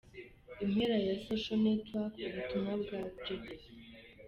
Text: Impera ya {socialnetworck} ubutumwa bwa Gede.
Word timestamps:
Impera 0.63 0.95
ya 1.07 1.15
{socialnetworck} 1.25 2.13
ubutumwa 2.27 2.73
bwa 2.81 2.99
Gede. 3.27 3.53